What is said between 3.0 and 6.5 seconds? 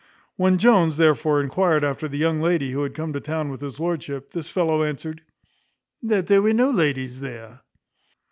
to town with his lordship, this fellow answered surlily, "That there